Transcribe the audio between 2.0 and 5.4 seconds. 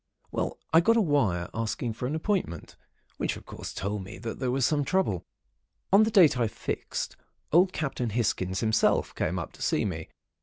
an appointment, which of course told me that there was some trouble.